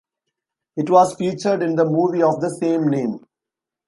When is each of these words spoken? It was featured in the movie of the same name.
It 0.77 0.89
was 0.89 1.13
featured 1.13 1.61
in 1.61 1.75
the 1.75 1.85
movie 1.85 2.23
of 2.23 2.41
the 2.41 2.49
same 2.49 2.87
name. 2.87 3.19